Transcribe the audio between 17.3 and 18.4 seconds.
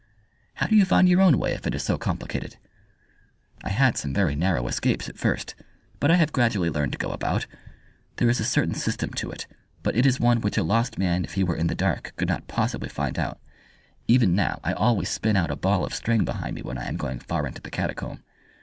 into the catacomb.